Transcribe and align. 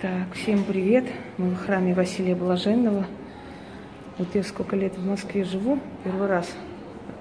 Так, 0.00 0.32
всем 0.34 0.62
привет. 0.62 1.06
Мы 1.38 1.50
в 1.50 1.56
храме 1.56 1.92
Василия 1.92 2.36
Блаженного. 2.36 3.04
Вот 4.16 4.28
я 4.32 4.44
сколько 4.44 4.76
лет 4.76 4.96
в 4.96 5.04
Москве 5.04 5.42
живу, 5.42 5.80
первый 6.04 6.28
раз. 6.28 6.48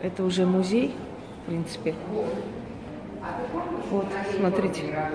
Это 0.04 0.24
уже 0.24 0.46
музей, 0.46 0.94
в 1.42 1.48
принципе. 1.48 1.96
Вот, 3.90 4.06
смотрите, 4.38 5.10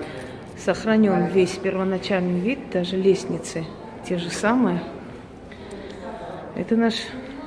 сохранен 0.57 1.27
весь 1.27 1.51
первоначальный 1.51 2.37
вид, 2.37 2.59
даже 2.69 2.97
лестницы 2.97 3.63
те 4.05 4.17
же 4.17 4.29
самые. 4.29 4.83
Это 6.57 6.75
наш 6.75 6.95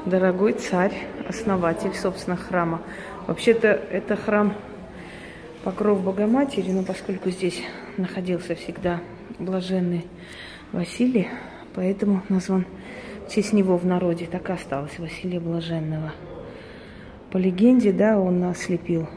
дорогой 0.06 0.54
царь, 0.54 0.94
основатель, 1.28 1.92
собственно, 1.92 2.38
храма. 2.38 2.80
Вообще-то 3.26 3.68
это 3.68 4.16
храм 4.16 4.54
Покров 5.62 6.02
Богоматери, 6.02 6.70
но 6.70 6.84
поскольку 6.84 7.28
здесь 7.28 7.62
находился 7.98 8.54
всегда 8.54 9.02
блаженный 9.38 10.06
Василий, 10.72 11.28
поэтому 11.74 12.22
назван 12.28 12.66
в 13.26 13.32
честь 13.32 13.52
него 13.52 13.76
в 13.76 13.84
народе. 13.84 14.26
Так 14.26 14.50
и 14.50 14.52
осталось 14.52 14.98
Василия 14.98 15.40
Блаженного. 15.40 16.12
По 17.30 17.38
легенде, 17.38 17.92
да, 17.92 18.18
он 18.18 18.42
ослепил 18.44 19.08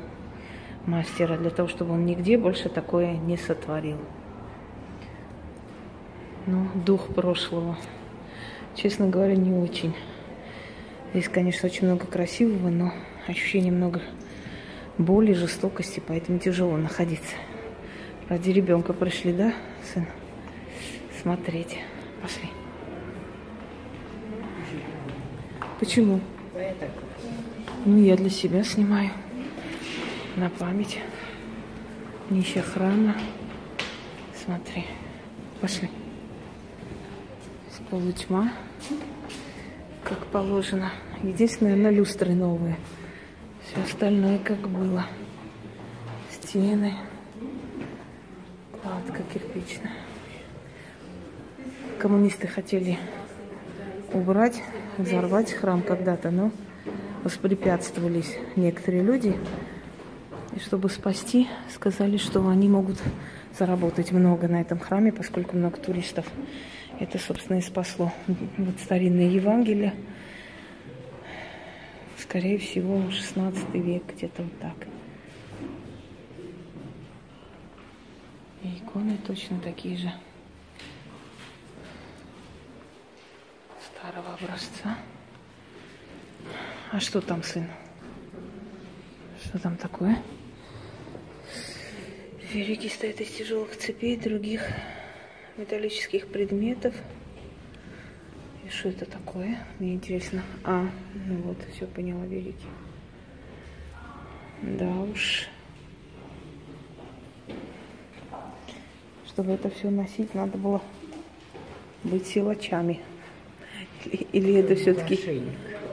мастера 0.85 1.37
для 1.37 1.49
того, 1.49 1.67
чтобы 1.67 1.93
он 1.93 2.05
нигде 2.05 2.37
больше 2.37 2.69
такое 2.69 3.13
не 3.13 3.37
сотворил. 3.37 3.97
Ну, 6.47 6.67
дух 6.73 7.13
прошлого. 7.13 7.77
Честно 8.75 9.07
говоря, 9.07 9.35
не 9.35 9.51
очень. 9.51 9.93
Здесь, 11.13 11.29
конечно, 11.29 11.67
очень 11.67 11.85
много 11.85 12.05
красивого, 12.05 12.69
но 12.69 12.91
ощущение 13.27 13.71
много 13.71 14.01
боли, 14.97 15.33
жестокости, 15.33 16.01
поэтому 16.05 16.39
тяжело 16.39 16.77
находиться. 16.77 17.35
Ради 18.29 18.51
ребенка 18.51 18.93
пришли, 18.93 19.33
да, 19.33 19.55
сын? 19.91 20.05
Смотреть. 21.19 21.79
Пошли. 22.21 22.47
Почему? 25.79 26.19
Ну, 27.85 27.97
я 28.03 28.15
для 28.15 28.29
себя 28.29 28.63
снимаю. 28.63 29.09
На 30.35 30.51
память. 30.51 30.99
Нищая 32.29 32.61
храма. 32.61 33.15
Смотри. 34.45 34.85
Пошли. 35.59 35.89
С 37.71 37.79
полутьма. 37.89 38.53
Как 40.03 40.23
положено. 40.27 40.91
Единственное, 41.23 41.75
на 41.75 41.89
люстры 41.89 42.33
новые. 42.33 42.77
Все 43.65 43.81
остальное 43.81 44.37
как 44.37 44.69
было. 44.69 45.07
Стены 46.29 46.93
кладка 48.99 49.23
кирпичная. 49.33 49.91
Коммунисты 51.99 52.47
хотели 52.47 52.97
убрать, 54.13 54.61
взорвать 54.97 55.53
храм 55.53 55.81
когда-то, 55.81 56.31
но 56.31 56.51
воспрепятствовались 57.23 58.35
некоторые 58.55 59.03
люди. 59.03 59.35
И 60.55 60.59
чтобы 60.59 60.89
спасти, 60.89 61.47
сказали, 61.73 62.17
что 62.17 62.47
они 62.47 62.67
могут 62.67 62.97
заработать 63.57 64.11
много 64.11 64.47
на 64.47 64.61
этом 64.61 64.79
храме, 64.79 65.11
поскольку 65.11 65.55
много 65.55 65.77
туристов. 65.77 66.25
Это, 66.99 67.17
собственно, 67.17 67.57
и 67.57 67.61
спасло. 67.61 68.11
Вот 68.57 68.79
старинные 68.83 69.33
Евангелия. 69.33 69.93
Скорее 72.17 72.57
всего, 72.57 73.09
16 73.11 73.73
век, 73.75 74.03
где-то 74.13 74.43
вот 74.43 74.59
так. 74.59 74.98
И 78.89 78.91
иконы 78.91 79.17
точно 79.25 79.59
такие 79.59 79.97
же. 79.97 80.11
Старого 83.85 84.33
образца. 84.33 84.97
А 86.91 86.99
что 86.99 87.21
там, 87.21 87.43
сын? 87.43 87.67
Что 89.43 89.59
там 89.59 89.77
такое? 89.77 90.21
Великий 92.51 92.89
стоит 92.89 93.21
из 93.21 93.29
тяжелых 93.29 93.77
цепей, 93.77 94.17
других 94.17 94.63
металлических 95.57 96.27
предметов. 96.27 96.95
И 98.65 98.69
что 98.69 98.89
это 98.89 99.05
такое? 99.05 99.67
Мне 99.77 99.93
интересно. 99.93 100.41
А, 100.63 100.89
ну 101.13 101.35
вот, 101.43 101.57
все 101.75 101.85
поняла, 101.85 102.25
великий. 102.25 102.67
Да 104.63 104.87
уж. 104.87 105.47
Чтобы 109.39 109.53
это 109.53 109.69
все 109.69 109.89
носить, 109.89 110.35
надо 110.35 110.57
было 110.57 110.81
быть 112.03 112.27
силачами. 112.27 112.99
Или 114.33 114.55
это 114.55 114.75
все-таки, 114.75 115.17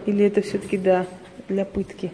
или 0.04 0.24
это 0.24 0.42
все-таки, 0.42 0.76
да, 0.76 1.06
для 1.46 1.64
пытки. 1.64 2.10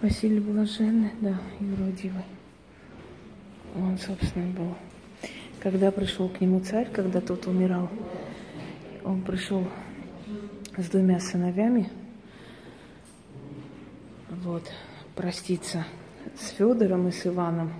Василий 0.00 0.38
Блаженный, 0.38 1.10
да, 1.20 1.40
юродивый. 1.58 2.22
Он, 3.74 3.98
собственно, 3.98 4.46
был. 4.52 4.76
Когда 5.58 5.90
пришел 5.90 6.28
к 6.28 6.40
нему 6.40 6.60
царь, 6.60 6.88
когда 6.92 7.20
тот 7.20 7.48
умирал, 7.48 7.88
он 9.04 9.22
пришел 9.22 9.66
с 10.76 10.88
двумя 10.88 11.20
сыновьями, 11.20 11.90
вот, 14.28 14.70
проститься 15.14 15.86
с 16.38 16.50
Федором 16.50 17.08
и 17.08 17.12
с 17.12 17.26
Иваном. 17.26 17.72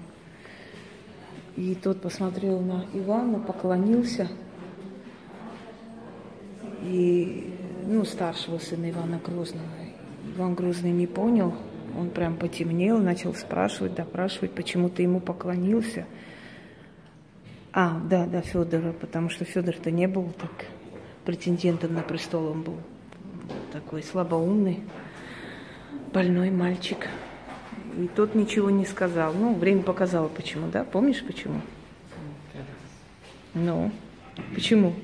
И 1.56 1.74
тот 1.74 2.00
посмотрел 2.00 2.60
на 2.60 2.86
Ивана, 2.92 3.38
поклонился. 3.38 4.28
И, 6.82 7.54
ну, 7.86 8.04
старшего 8.04 8.58
сына 8.58 8.90
Ивана 8.90 9.20
Грозного. 9.24 9.66
Иван 10.34 10.54
Грозный 10.54 10.92
не 10.92 11.06
понял, 11.06 11.54
он 11.98 12.10
прям 12.10 12.36
потемнел, 12.36 12.98
начал 12.98 13.34
спрашивать, 13.34 13.94
допрашивать, 13.94 14.52
почему 14.52 14.88
ты 14.88 15.02
ему 15.02 15.20
поклонился. 15.20 16.06
А, 17.72 18.00
да, 18.00 18.26
да, 18.26 18.40
Федора, 18.40 18.92
потому 18.92 19.30
что 19.30 19.44
Федор-то 19.44 19.90
не 19.90 20.06
был 20.06 20.30
так 20.38 20.66
претендентом 21.24 21.94
на 21.94 22.02
престол. 22.02 22.48
Он 22.48 22.62
был 22.62 22.76
такой 23.72 24.02
слабоумный, 24.02 24.80
больной 26.12 26.50
мальчик. 26.50 27.08
И 27.98 28.08
тот 28.08 28.34
ничего 28.34 28.70
не 28.70 28.86
сказал. 28.86 29.34
Ну, 29.34 29.54
время 29.54 29.82
показало, 29.82 30.28
почему, 30.28 30.68
да? 30.68 30.84
Помнишь, 30.84 31.22
почему? 31.26 31.60
Ну, 33.54 33.90
почему? 34.54 34.94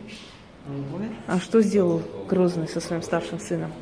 А 1.27 1.39
что 1.39 1.61
сделал 1.61 2.03
Грозный 2.29 2.69
со 2.69 2.81
своим 2.81 3.03
старшим 3.03 3.39
сыном? 3.39 3.73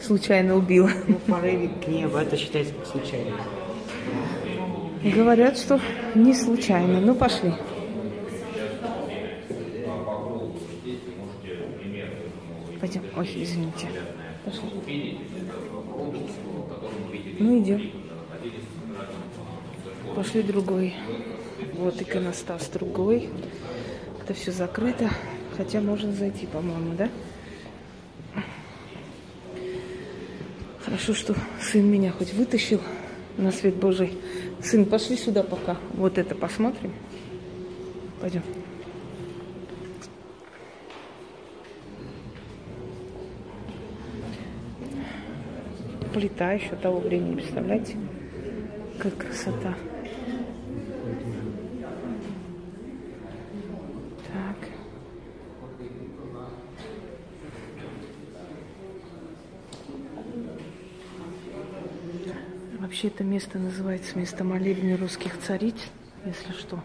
Случайно 0.00 0.54
убил. 0.54 0.88
Ну, 1.06 1.14
порыве 1.26 1.70
гнева, 1.86 2.22
это 2.22 2.36
считается 2.36 2.74
случайно. 2.84 3.36
Говорят, 5.02 5.58
что 5.58 5.80
не 6.14 6.34
случайно. 6.34 7.00
Ну, 7.00 7.14
пошли. 7.14 7.52
Пойдем. 12.94 13.10
Ой, 13.16 13.28
извините. 13.34 13.88
Пошли. 14.44 15.18
Ну, 17.40 17.60
идем. 17.60 17.90
Пошли 20.14 20.42
другой. 20.42 20.94
Вот 21.74 22.00
иконостас 22.00 22.68
другой. 22.68 23.30
Это 24.22 24.34
все 24.34 24.52
закрыто. 24.52 25.10
Хотя 25.56 25.80
можно 25.80 26.12
зайти, 26.12 26.46
по-моему, 26.46 26.94
да? 26.96 27.08
Хорошо, 30.84 31.14
что 31.14 31.34
сын 31.60 31.84
меня 31.84 32.12
хоть 32.12 32.32
вытащил 32.34 32.80
на 33.36 33.50
свет 33.50 33.74
Божий. 33.74 34.16
Сын, 34.62 34.84
пошли 34.84 35.16
сюда 35.16 35.42
пока. 35.42 35.78
Вот 35.94 36.18
это 36.18 36.34
посмотрим. 36.34 36.92
Пойдем. 38.20 38.42
Плита 46.14 46.52
еще 46.52 46.76
того 46.76 47.00
времени, 47.00 47.34
представляете? 47.34 47.96
Как 49.00 49.16
красота. 49.16 49.74
Так. 54.32 54.56
Вообще 62.78 63.08
это 63.08 63.24
место 63.24 63.58
называется 63.58 64.16
место 64.16 64.44
молебня 64.44 64.96
русских 64.96 65.36
цариц, 65.40 65.76
если 66.24 66.52
что. 66.52 66.78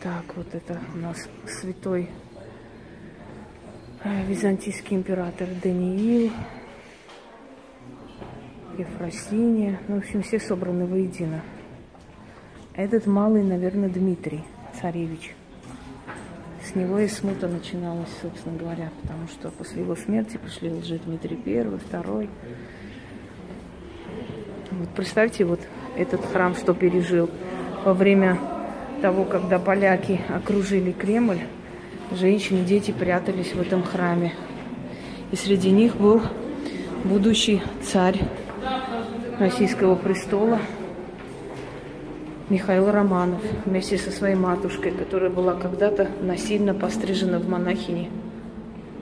Так. 0.00 0.36
Вот 0.36 0.54
это 0.54 0.80
у 0.94 0.98
нас 0.98 1.28
святой 1.46 2.08
византийский 4.04 4.96
император 4.96 5.48
Даниил, 5.62 6.32
Ефросиния. 8.78 9.78
Ну, 9.88 9.96
в 9.96 9.98
общем, 9.98 10.22
все 10.22 10.40
собраны 10.40 10.86
воедино. 10.86 11.42
Этот 12.74 13.06
малый, 13.06 13.42
наверное, 13.42 13.88
Дмитрий 13.88 14.42
царевич. 14.80 15.34
С 16.64 16.74
него 16.74 16.98
и 16.98 17.08
смута 17.08 17.48
начиналась, 17.48 18.08
собственно 18.22 18.56
говоря, 18.56 18.90
потому 19.02 19.26
что 19.28 19.50
после 19.50 19.82
его 19.82 19.96
смерти 19.96 20.36
пришли 20.36 20.70
лжи 20.70 20.98
Дмитрий 21.04 21.40
I, 21.44 21.78
второй. 21.78 22.30
Вот 24.70 24.88
представьте, 24.90 25.44
вот 25.44 25.60
этот 25.96 26.24
храм, 26.24 26.54
что 26.54 26.72
пережил 26.74 27.28
во 27.84 27.92
время 27.92 28.38
того, 29.02 29.24
когда 29.24 29.58
поляки 29.58 30.20
окружили 30.28 30.92
Кремль, 30.92 31.40
женщины, 32.12 32.64
дети 32.64 32.90
прятались 32.90 33.54
в 33.54 33.60
этом 33.60 33.82
храме. 33.82 34.32
И 35.32 35.36
среди 35.36 35.70
них 35.70 35.96
был 35.96 36.22
будущий 37.04 37.62
царь 37.82 38.20
российского 39.38 39.94
престола 39.94 40.58
Михаил 42.48 42.90
Романов 42.90 43.40
вместе 43.64 43.96
со 43.96 44.10
своей 44.10 44.34
матушкой, 44.34 44.90
которая 44.90 45.30
была 45.30 45.54
когда-то 45.54 46.08
насильно 46.20 46.74
пострижена 46.74 47.38
в 47.38 47.48
монахини. 47.48 48.10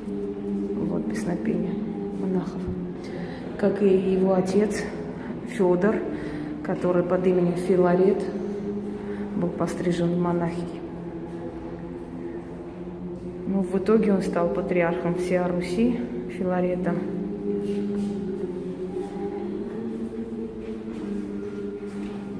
Вот 0.06 1.08
песнопение 1.08 1.72
монахов. 2.20 2.60
Как 3.58 3.82
и 3.82 3.88
его 3.88 4.34
отец 4.34 4.82
Федор, 5.56 5.96
который 6.62 7.02
под 7.02 7.26
именем 7.26 7.54
Филарет 7.54 8.22
был 9.36 9.48
пострижен 9.48 10.14
в 10.14 10.18
монахини. 10.18 10.77
Ну, 13.58 13.64
в 13.64 13.76
итоге 13.76 14.14
он 14.14 14.22
стал 14.22 14.50
патриархом 14.50 15.16
всей 15.16 15.40
Руси, 15.40 15.98
Филаретом. 16.38 16.96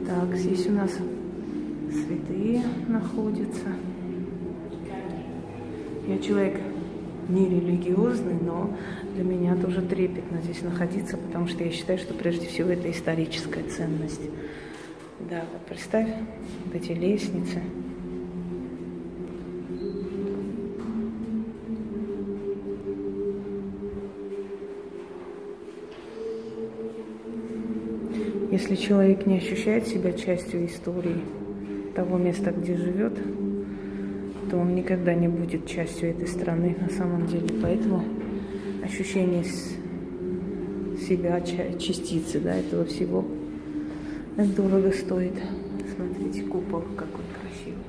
Так, 0.06 0.36
здесь 0.36 0.68
у 0.68 0.72
нас 0.74 0.92
святые 1.90 2.62
находятся. 2.86 3.66
Я 6.06 6.18
человек 6.20 6.60
не 7.28 7.48
религиозный, 7.48 8.36
но 8.40 8.76
для 9.16 9.24
меня 9.24 9.56
тоже 9.56 9.82
трепетно 9.82 10.40
здесь 10.44 10.62
находиться, 10.62 11.16
потому 11.16 11.48
что 11.48 11.64
я 11.64 11.72
считаю, 11.72 11.98
что 11.98 12.14
прежде 12.14 12.46
всего 12.46 12.68
это 12.68 12.88
историческая 12.92 13.64
ценность. 13.64 14.22
Да, 15.28 15.42
вот 15.52 15.62
представь, 15.66 16.10
вот 16.64 16.76
эти 16.76 16.92
лестницы. 16.92 17.60
Если 28.68 28.84
человек 28.84 29.24
не 29.24 29.38
ощущает 29.38 29.86
себя 29.86 30.12
частью 30.12 30.66
истории 30.66 31.22
того 31.94 32.18
места, 32.18 32.50
где 32.50 32.76
живет, 32.76 33.14
то 34.50 34.58
он 34.58 34.74
никогда 34.74 35.14
не 35.14 35.26
будет 35.26 35.66
частью 35.66 36.10
этой 36.10 36.28
страны 36.28 36.76
на 36.78 36.90
самом 36.90 37.26
деле. 37.28 37.48
Поэтому 37.62 38.04
ощущение 38.84 39.42
себя 40.98 41.40
частицы 41.78 42.40
да, 42.40 42.56
этого 42.56 42.84
всего 42.84 43.24
это 44.36 44.50
дорого 44.50 44.92
стоит. 44.92 45.32
Смотрите, 45.96 46.42
купол 46.42 46.82
какой 46.94 47.24
красивый. 47.40 47.84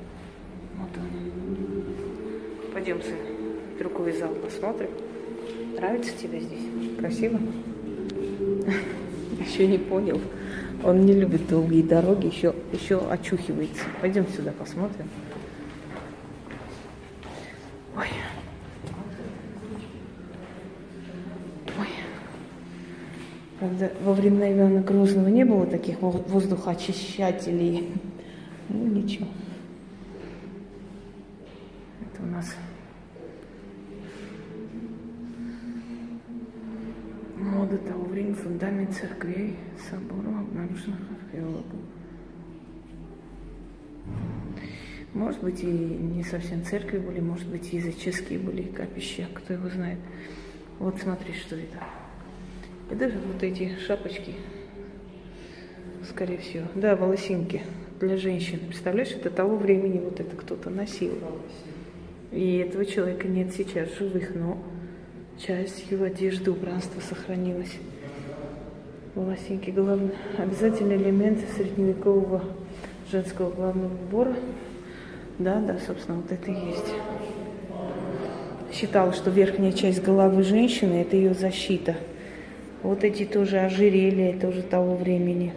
Вот 0.78 0.88
он. 0.96 2.72
Пойдем, 2.72 3.02
сын, 3.02 3.18
другой 3.78 4.12
зал 4.16 4.34
посмотрим. 4.42 4.88
Нравится 5.76 6.12
тебе 6.16 6.40
здесь? 6.40 6.96
Красиво? 6.98 7.38
Еще 9.46 9.66
не 9.66 9.76
понял. 9.76 10.18
Он 10.82 11.04
не 11.04 11.12
любит 11.12 11.46
долгие 11.48 11.82
дороги, 11.82 12.26
еще, 12.26 12.54
еще 12.72 12.98
очухивается. 13.10 13.84
Пойдем 14.00 14.26
сюда 14.28 14.50
посмотрим. 14.52 15.08
Ой. 17.96 18.06
Ой. 21.78 21.88
Правда, 23.58 23.92
во 24.02 24.14
времена 24.14 24.50
Ивана 24.50 24.80
Грозного 24.80 25.28
не 25.28 25.44
было 25.44 25.66
таких 25.66 26.00
воздухоочищателей. 26.00 27.92
Ну, 28.70 28.86
ничего. 28.86 29.26
Это 32.00 32.22
у 32.22 32.26
нас 32.26 32.54
мода 37.36 37.76
того 37.76 38.04
времени, 38.04 38.34
фундамент 38.60 38.94
церквей, 38.94 39.56
соборов, 39.88 40.38
обнаруженных 40.40 40.98
археологов. 41.22 41.64
Может 45.14 45.42
быть, 45.42 45.62
и 45.62 45.66
не 45.66 46.22
совсем 46.22 46.62
церкви 46.64 46.98
были, 46.98 47.20
может 47.20 47.48
быть, 47.48 47.72
и 47.72 47.78
языческие 47.78 48.38
были 48.38 48.64
капища, 48.64 49.26
кто 49.32 49.54
его 49.54 49.70
знает. 49.70 49.98
Вот 50.78 50.98
смотри, 51.00 51.32
что 51.32 51.56
это. 51.56 51.78
Это 52.90 53.10
вот 53.32 53.42
эти 53.42 53.74
шапочки, 53.86 54.34
скорее 56.08 56.38
всего. 56.38 56.66
Да, 56.74 56.96
волосинки 56.96 57.62
для 57.98 58.18
женщин. 58.18 58.58
Представляешь, 58.58 59.12
это 59.12 59.30
того 59.30 59.56
времени 59.56 60.00
вот 60.00 60.20
это 60.20 60.36
кто-то 60.36 60.68
носил. 60.68 61.18
И 62.30 62.58
этого 62.58 62.84
человека 62.84 63.26
нет 63.26 63.54
сейчас 63.54 63.96
живых, 63.96 64.34
но 64.34 64.62
часть 65.38 65.90
его 65.90 66.04
одежды, 66.04 66.50
убранства 66.50 67.00
сохранилась. 67.00 67.72
Волосинки 69.16 69.70
главный 69.70 70.12
обязательный 70.38 70.96
элемент 70.96 71.40
средневекового 71.56 72.44
женского 73.10 73.50
главного 73.50 73.92
убора. 73.92 74.36
Да, 75.40 75.60
да, 75.60 75.78
собственно, 75.84 76.18
вот 76.18 76.30
это 76.30 76.48
и 76.48 76.54
есть. 76.54 76.94
Считалось, 78.72 79.16
что 79.16 79.30
верхняя 79.30 79.72
часть 79.72 80.00
головы 80.00 80.44
женщины– 80.44 80.94
это 81.02 81.16
ее 81.16 81.34
защита. 81.34 81.96
Вот 82.84 83.02
эти 83.02 83.24
тоже 83.24 83.58
ожерелья, 83.58 84.38
тоже 84.38 84.62
того 84.62 84.94
времени. 84.94 85.52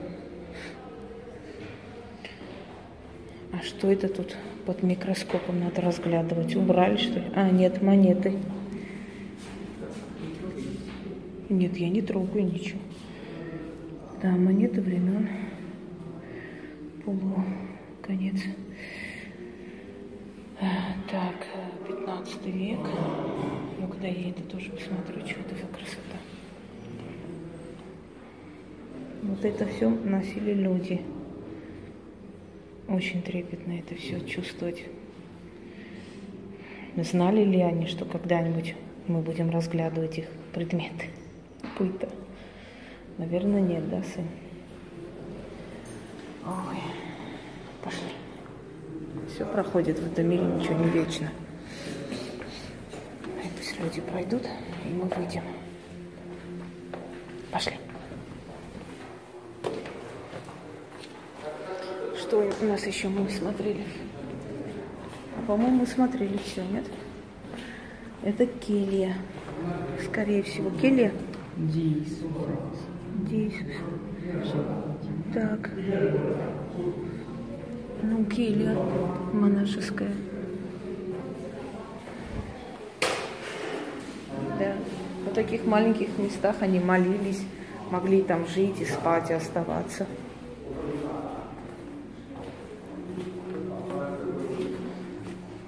А 3.52 3.62
что 3.64 3.92
это 3.92 4.08
тут 4.08 4.36
под 4.66 4.82
микроскопом 4.82 5.60
надо 5.60 5.82
разглядывать? 5.82 6.56
Убрали, 6.56 6.98
что 6.98 7.20
ли? 7.20 7.26
А, 7.36 7.52
нет, 7.52 7.84
монеты. 7.84 8.34
Нет, 11.50 11.78
я 11.78 11.90
не 11.90 12.02
трогаю 12.02 12.46
ничего. 12.46 12.80
Да, 14.24 14.30
монеты 14.30 14.80
времен 14.80 15.28
полу 17.04 17.44
конец. 18.02 18.38
Так, 21.12 21.46
15 21.86 22.46
век. 22.46 22.80
Ну, 23.82 23.88
когда 23.90 24.08
я 24.08 24.30
это 24.30 24.42
тоже 24.44 24.70
посмотрю, 24.70 25.28
что 25.28 25.42
это 25.42 25.56
за 25.56 25.68
красота. 25.68 26.18
Вот 29.24 29.44
это 29.44 29.66
все 29.66 29.90
носили 29.90 30.54
люди. 30.54 31.02
Очень 32.88 33.24
трепетно 33.24 33.74
это 33.74 33.96
все 33.96 34.22
чувствовать. 34.22 34.86
Знали 36.96 37.44
ли 37.44 37.60
они, 37.60 37.88
что 37.88 38.06
когда-нибудь 38.06 38.74
мы 39.08 39.20
будем 39.20 39.50
разглядывать 39.50 40.20
их 40.20 40.28
предметы? 40.54 41.08
Пыта. 41.78 42.08
Наверное, 43.18 43.62
нет, 43.62 43.90
да, 43.90 44.02
сын? 44.02 44.28
Ой, 46.46 46.78
пошли. 47.84 48.10
Все 49.34 49.46
проходит 49.46 50.00
в 50.00 50.12
этом 50.12 50.28
мире, 50.28 50.44
ничего 50.44 50.80
не 50.80 50.90
вечно. 50.90 51.30
И 53.44 53.48
пусть 53.56 53.80
люди 53.80 54.02
пройдут, 54.02 54.44
и 54.86 54.90
мы 54.90 55.06
выйдем. 55.06 55.44
Пошли. 57.52 57.74
Что 62.18 62.40
у 62.40 62.66
нас 62.66 62.86
еще 62.88 63.10
мы 63.10 63.30
смотрели? 63.30 63.86
А, 65.38 65.46
по-моему, 65.46 65.86
смотрели 65.86 66.38
все, 66.38 66.64
нет? 66.66 66.86
Это 68.24 68.48
келья. 68.48 69.16
Скорее 70.04 70.42
всего, 70.42 70.72
келья. 70.72 71.12
Диис. 71.58 72.24
Диис. 73.22 73.54
Так. 75.34 75.70
Ну, 78.02 78.26
келья 78.26 78.76
монашеская. 79.34 80.12
Да. 84.60 84.76
В 85.30 85.34
таких 85.34 85.66
маленьких 85.66 86.18
местах 86.18 86.58
они 86.62 86.80
молились, 86.80 87.44
могли 87.92 88.22
там 88.22 88.46
жить 88.48 88.80
и 88.82 88.86
спать, 88.86 89.30
и 89.30 89.34
оставаться. 89.34 90.06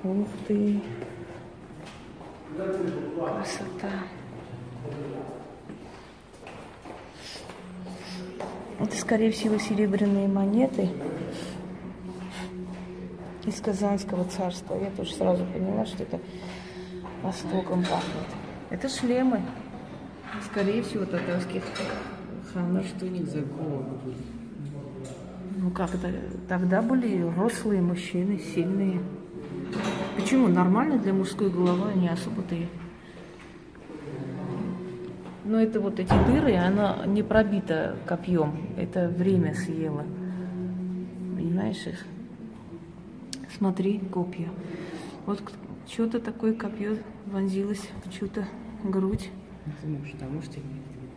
Ух 0.03 0.27
ты. 0.47 0.81
Красота. 2.55 4.03
Это, 8.85 8.97
скорее 8.97 9.31
всего, 9.31 9.57
серебряные 9.57 10.27
монеты 10.27 10.89
из 13.43 13.59
Казанского 13.59 14.25
царства. 14.25 14.75
Я 14.75 14.91
тоже 14.91 15.11
сразу 15.15 15.43
поняла, 15.43 15.87
что 15.87 16.03
это 16.03 16.19
Востоком 17.23 17.81
пахнет. 17.81 18.27
Это 18.69 18.87
шлемы, 18.87 19.41
скорее 20.51 20.83
всего, 20.83 21.03
татарских 21.05 21.63
ханов. 22.53 22.85
Что 22.85 23.07
у 23.07 23.09
них 23.09 23.25
за 23.25 23.41
головы 23.41 23.85
были? 24.05 24.17
Ну 25.57 25.71
как 25.71 25.95
это? 25.95 26.13
Тогда 26.47 26.83
были 26.83 27.23
рослые 27.35 27.81
мужчины, 27.81 28.37
сильные. 28.37 29.01
Почему? 30.15 30.47
Нормально 30.47 30.99
для 30.99 31.11
мужской 31.11 31.49
головы, 31.49 31.89
они 31.89 32.07
особо-то 32.07 32.53
и... 32.53 32.67
Но 35.45 35.59
это 35.59 35.79
вот 35.79 35.99
эти 35.99 36.13
дыры, 36.25 36.55
она 36.55 37.05
не 37.05 37.21
пробита 37.21 37.95
копьем. 38.07 38.57
Это 38.77 39.07
время 39.07 39.53
съело. 39.53 40.03
Понимаешь 41.35 41.85
их? 41.85 42.03
Смотри, 43.55 43.99
копья. 43.99 44.49
Вот 45.27 45.43
что-то 45.87 46.19
такое 46.19 46.53
копье 46.53 46.97
вонзилось 47.27 47.87
в 48.03 48.11
чью-то 48.11 48.45
грудь. 48.83 49.29
Что 49.79 49.87
нет. 50.59 50.59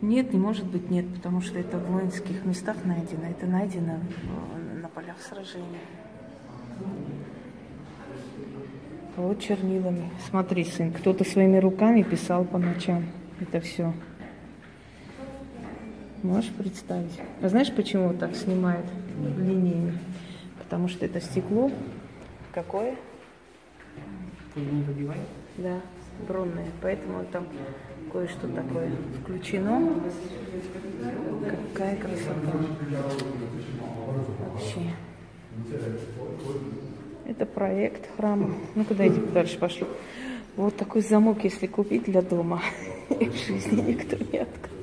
Нет, 0.01 0.31
не 0.31 0.39
может 0.39 0.65
быть 0.65 0.91
нет, 0.91 1.05
потому 1.15 1.41
что 1.41 1.57
это 1.57 1.77
в 1.77 1.91
воинских 1.91 2.45
местах 2.45 2.77
найдено. 2.85 3.25
Это 3.29 3.47
найдено 3.47 3.99
на 4.79 4.87
полях 4.89 5.19
сражений. 5.19 5.79
Вот 9.17 9.39
чернилами. 9.39 10.09
Смотри, 10.29 10.63
сын, 10.63 10.93
кто-то 10.93 11.23
своими 11.23 11.57
руками 11.57 12.03
писал 12.03 12.45
по 12.45 12.59
ночам. 12.59 13.05
Это 13.41 13.59
все. 13.59 13.93
Можешь 16.23 16.51
представить? 16.51 17.19
А 17.41 17.47
знаешь, 17.47 17.71
почему 17.73 18.13
так 18.13 18.35
снимает 18.35 18.85
линиями? 19.37 19.97
Потому 20.57 20.89
что 20.89 21.05
это 21.05 21.21
стекло. 21.21 21.71
Какое? 22.51 22.95
Да, 25.57 25.79
бронное. 26.27 26.67
Поэтому 26.81 27.23
там 27.31 27.47
кое-что 28.11 28.47
такое 28.49 28.91
включено. 29.21 29.93
Какая 31.73 31.95
красота. 31.95 32.57
Вообще. 34.39 34.91
Это 37.25 37.45
проект 37.45 38.09
храма. 38.17 38.53
Ну, 38.75 38.83
куда 38.83 39.07
идти 39.07 39.21
дальше 39.33 39.57
пошли? 39.57 39.85
Вот 40.57 40.75
такой 40.75 41.01
замок, 41.01 41.43
если 41.43 41.67
купить 41.67 42.03
для 42.03 42.21
дома, 42.21 42.61
в 43.09 43.21
жизни 43.21 43.91
никто 43.91 44.17
не 44.17 44.39
откроет. 44.39 44.78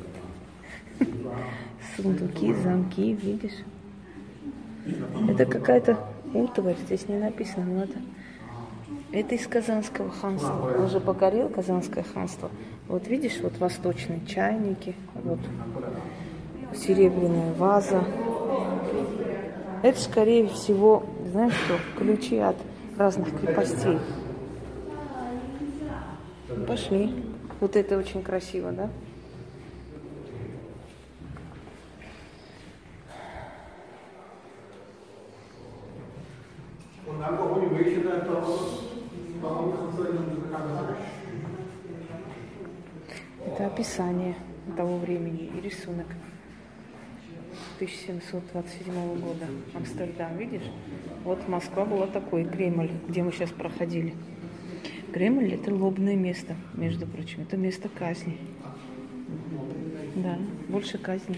Сундуки, 1.96 2.54
замки, 2.54 3.12
видишь? 3.14 3.64
Это 5.28 5.46
какая-то 5.46 5.98
утварь, 6.34 6.76
здесь 6.86 7.08
не 7.08 7.18
написано, 7.18 7.64
но 7.64 7.84
это 7.84 7.98
это 9.12 9.34
из 9.34 9.46
Казанского 9.46 10.10
ханства. 10.10 10.74
Он 10.78 10.88
же 10.88 11.00
покорил 11.00 11.48
Казанское 11.48 12.04
ханство. 12.04 12.50
Вот 12.88 13.08
видишь, 13.08 13.38
вот 13.40 13.56
восточные 13.58 14.20
чайники, 14.26 14.94
вот 15.14 15.38
серебряная 16.74 17.54
ваза. 17.54 18.04
Это, 19.82 19.98
скорее 20.00 20.48
всего, 20.48 21.04
знаешь 21.30 21.54
что, 21.54 21.78
ключи 21.98 22.36
от 22.38 22.56
разных 22.98 23.28
крепостей. 23.40 23.98
Пошли. 26.66 27.14
Вот 27.60 27.76
это 27.76 27.96
очень 27.96 28.22
красиво, 28.22 28.72
да? 28.72 28.90
Это 43.46 43.66
описание 43.66 44.34
того 44.76 44.98
времени 44.98 45.52
и 45.56 45.60
рисунок 45.60 46.06
1727 47.76 49.20
года. 49.20 49.46
Амстердам, 49.74 50.36
видишь? 50.36 50.68
Вот 51.22 51.48
Москва 51.48 51.84
была 51.84 52.08
такой, 52.08 52.44
Кремль, 52.44 52.90
где 53.08 53.22
мы 53.22 53.30
сейчас 53.30 53.50
проходили. 53.50 54.14
Кремль– 55.12 55.52
это 55.54 55.72
лобное 55.72 56.16
место, 56.16 56.56
между 56.74 57.06
прочим. 57.06 57.42
Это 57.42 57.56
место 57.56 57.88
казни. 57.88 58.38
Да, 60.16 60.38
больше 60.68 60.98
казни. 60.98 61.36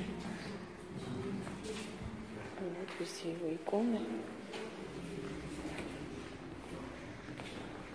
Вот 2.99 3.09
его 3.25 3.55
иконы. 3.55 3.99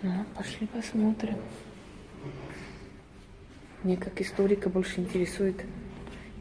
Ну, 0.04 0.12
пошли 0.36 0.66
посмотрим. 0.66 1.38
Мне 3.82 3.96
как 3.96 4.20
историка 4.20 4.68
больше 4.68 5.00
интересует 5.00 5.64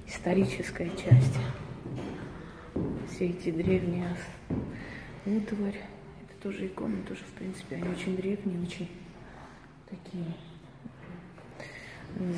историческая 0.05 0.89
часть. 0.89 1.37
Все 3.09 3.27
эти 3.27 3.51
древние 3.51 4.17
утварь. 5.25 5.79
Это 6.23 6.43
тоже 6.43 6.67
иконы, 6.67 7.03
тоже, 7.03 7.21
в 7.23 7.31
принципе, 7.37 7.77
они 7.77 7.87
очень 7.87 8.17
древние, 8.17 8.61
очень 8.61 8.89
такие 9.89 10.25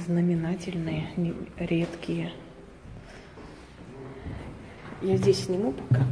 знаменательные, 0.05 1.09
редкие. 1.57 2.33
Я 5.01 5.17
здесь 5.17 5.45
сниму 5.45 5.71
пока. 5.71 6.05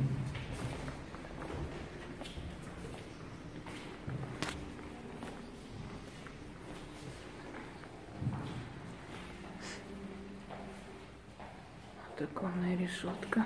Оконная 12.23 12.77
решетка 12.77 13.45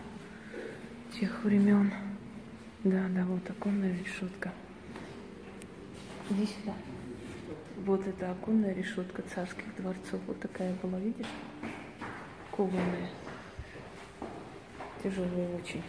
тех 1.20 1.44
времен. 1.44 1.92
Да, 2.84 3.08
да, 3.10 3.26
вот 3.26 3.50
оконная 3.50 3.98
решетка. 3.98 4.52
Иди 6.30 6.46
сюда. 6.46 6.74
Вот 7.86 8.06
это 8.06 8.32
оконная 8.32 8.74
решетка 8.74 9.24
царских 9.24 9.76
дворцов. 9.78 10.20
Вот 10.28 10.40
такая 10.40 10.74
была, 10.82 11.00
видишь? 11.00 11.26
Кованая. 12.52 13.10
Тяжелая 15.02 15.56
очень. 15.56 15.84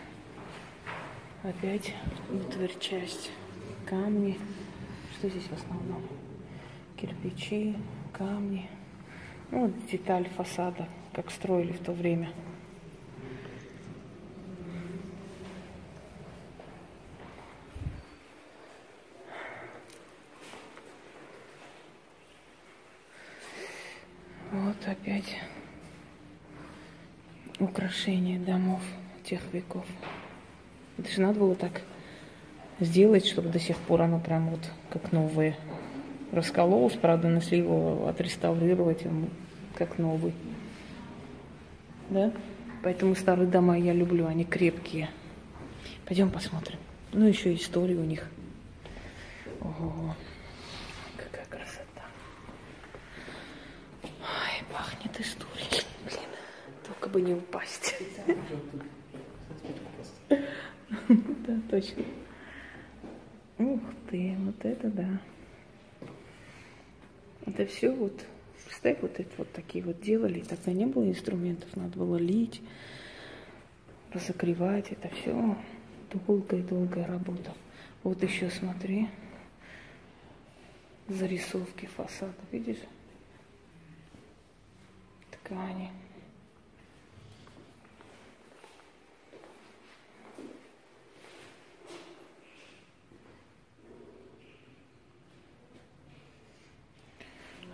Опять 1.42 1.94
утварь 2.30 2.78
часть. 2.78 3.30
Камни. 3.86 4.38
Что 5.14 5.28
здесь 5.28 5.48
в 5.48 5.52
основном? 5.52 6.02
Кирпичи, 6.96 7.76
камни. 8.12 8.68
Ну, 9.50 9.62
вот 9.62 9.86
деталь 9.90 10.28
фасада, 10.36 10.88
как 11.12 11.30
строили 11.30 11.72
в 11.72 11.80
то 11.80 11.92
время. 11.92 12.30
Опять 24.88 25.38
украшения 27.58 28.38
домов 28.38 28.80
тех 29.24 29.40
веков. 29.52 29.84
Это 30.96 31.10
же 31.10 31.20
надо 31.20 31.40
было 31.40 31.54
так 31.54 31.82
сделать, 32.80 33.26
чтобы 33.26 33.50
до 33.50 33.58
сих 33.58 33.76
пор 33.76 34.02
оно 34.02 34.18
прям 34.20 34.50
вот 34.50 34.70
как 34.90 35.12
новое. 35.12 35.56
Раскололось, 36.32 36.94
правда, 36.94 37.28
если 37.28 37.56
его 37.56 38.06
отреставрировать, 38.08 39.06
он 39.06 39.30
как 39.74 39.98
новый. 39.98 40.34
Да? 42.10 42.32
Поэтому 42.82 43.14
старые 43.14 43.48
дома 43.48 43.78
я 43.78 43.92
люблю, 43.92 44.26
они 44.26 44.44
крепкие. 44.44 45.10
Пойдем 46.06 46.30
посмотрим. 46.30 46.78
Ну, 47.12 47.26
еще 47.26 47.54
история 47.54 47.96
у 47.96 48.04
них. 48.04 48.28
Ого. 49.60 50.14
Только 57.08 57.12
бы 57.12 57.20
не 57.20 57.34
упасть. 57.34 57.94
Да, 60.28 61.60
точно. 61.70 62.04
Ух 63.58 63.80
ты, 64.10 64.36
вот 64.38 64.64
это 64.64 64.88
да. 64.90 65.20
Это 67.46 67.66
все 67.66 67.90
вот, 67.90 68.24
представь, 68.64 68.98
вот 69.00 69.18
это 69.18 69.30
вот 69.38 69.50
такие 69.52 69.82
вот 69.82 70.00
делали. 70.00 70.40
Тогда 70.40 70.72
не 70.72 70.86
было 70.86 71.08
инструментов, 71.08 71.74
надо 71.76 71.98
было 71.98 72.16
лить, 72.16 72.60
разогревать. 74.12 74.92
Это 74.92 75.08
все 75.14 75.56
долгая-долгая 76.12 77.06
работа. 77.06 77.52
Вот 78.02 78.22
еще 78.22 78.50
смотри. 78.50 79.08
зарисовки 81.08 81.86
фасада, 81.86 82.34
видишь? 82.52 82.82
Ткани. 85.30 85.90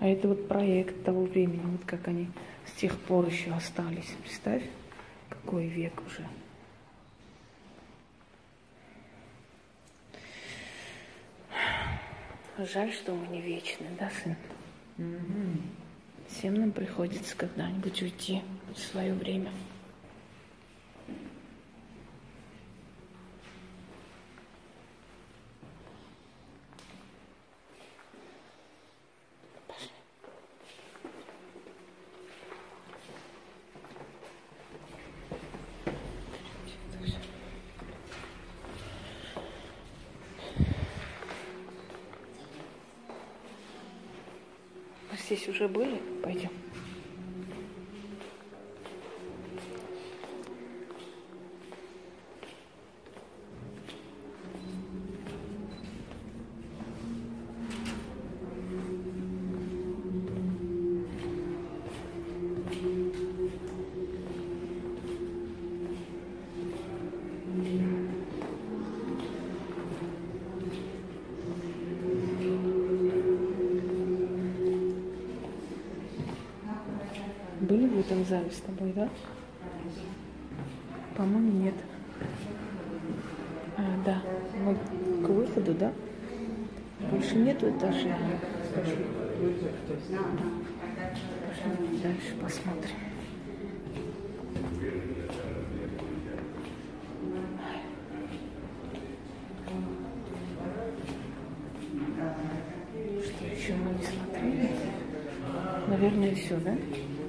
А 0.05 0.07
это 0.07 0.29
вот 0.29 0.49
проект 0.49 1.03
того 1.03 1.25
времени, 1.25 1.63
вот 1.65 1.87
как 1.87 2.09
они 2.09 2.29
с 2.67 2.73
тех 2.73 2.95
пор 3.01 3.27
еще 3.27 3.53
остались. 3.53 4.15
Представь, 4.23 4.63
какой 5.31 5.67
век 5.67 5.95
уже. 6.07 6.29
Жаль, 12.71 12.93
что 12.93 13.15
мы 13.15 13.27
не 13.29 13.41
вечны, 13.41 13.87
да, 13.99 14.11
сын? 14.23 14.37
Угу. 14.99 15.63
Всем 16.29 16.53
нам 16.53 16.73
приходится 16.73 17.35
когда-нибудь 17.35 18.03
уйти 18.03 18.43
в 18.75 18.79
свое 18.79 19.15
время. 19.15 19.49
Пошли. 37.05 37.19
Мы 45.11 45.19
здесь 45.19 45.44
уже 45.55 45.69
были? 45.69 46.13
Пойдем. 78.25 78.31
Были 78.31 78.31
в 78.31 78.31
этом 78.31 78.31
зале 78.31 78.50
с 78.50 78.61
тобой, 78.61 78.93
да? 78.93 79.09
По-моему, 81.16 81.62
нет. 81.62 81.75
А, 83.76 83.83
да. 84.04 84.23
Мы 84.62 84.75
к 85.25 85.28
выходу, 85.28 85.75
да? 85.75 85.93
Больше 87.11 87.37
нету 87.37 87.71
этажей. 87.71 88.12
Пошли 91.49 91.99
дальше 92.02 92.35
посмотрим. 92.40 92.97
Что 103.23 103.45
еще 103.45 103.75
мы 103.75 103.93
не 103.93 104.04
смотрели? 104.04 104.71
Наверное, 105.88 106.35
все, 106.35 106.57
да? 106.59 106.77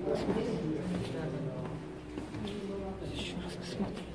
Посмотрим. 0.09 0.74
Посмотрим. 3.65 4.05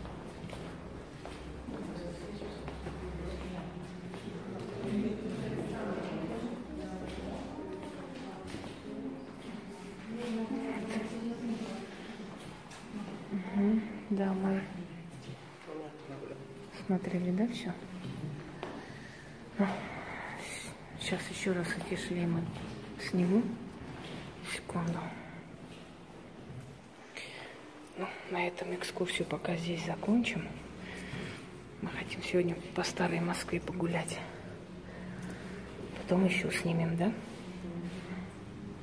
Мгм. 13.32 13.82
Да, 14.10 14.32
мы 14.34 14.62
смотрели, 16.86 17.32
да, 17.32 17.48
все? 17.48 17.72
Сейчас 21.00 21.20
еще 21.28 21.50
раз 21.50 21.66
эти 21.76 22.00
шлемы 22.00 22.44
сниму. 23.00 23.42
Секунду. 24.54 25.00
Ну, 27.98 28.06
на 28.30 28.48
этом 28.60 28.74
экскурсию 28.74 29.26
пока 29.26 29.56
здесь 29.56 29.84
закончим. 29.86 30.46
Мы 31.80 31.88
хотим 31.88 32.22
сегодня 32.22 32.54
по 32.74 32.82
старой 32.82 33.20
Москве 33.20 33.58
погулять. 33.58 34.18
Потом 35.96 36.26
еще 36.26 36.50
снимем, 36.52 36.94
да? 36.96 37.10